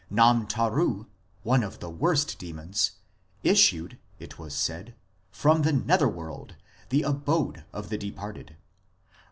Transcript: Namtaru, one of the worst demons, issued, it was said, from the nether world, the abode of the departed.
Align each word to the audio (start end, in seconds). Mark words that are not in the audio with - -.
Namtaru, 0.11 1.05
one 1.43 1.61
of 1.61 1.77
the 1.79 1.91
worst 1.91 2.39
demons, 2.39 2.93
issued, 3.43 3.99
it 4.17 4.39
was 4.39 4.55
said, 4.55 4.95
from 5.29 5.61
the 5.61 5.73
nether 5.73 6.09
world, 6.09 6.55
the 6.89 7.03
abode 7.03 7.65
of 7.71 7.89
the 7.89 7.99
departed. 7.99 8.55